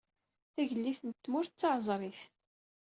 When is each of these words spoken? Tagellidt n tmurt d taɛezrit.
Tagellidt 0.53 1.01
n 1.05 1.11
tmurt 1.23 1.53
d 1.53 1.57
taɛezrit. 1.59 2.21